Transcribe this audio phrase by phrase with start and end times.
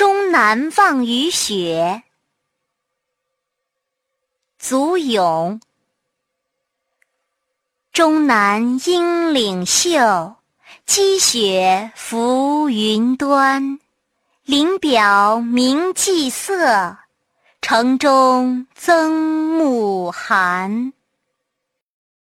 [0.00, 2.04] 终南望雨雪。
[4.58, 5.60] 祖咏
[7.92, 10.36] 终南阴岭秀
[10.86, 13.78] 积雪浮云端。
[14.46, 16.96] 林表明霁色
[17.60, 19.12] 城中增
[19.58, 20.94] 暮寒。